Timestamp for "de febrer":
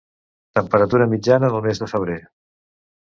1.85-2.21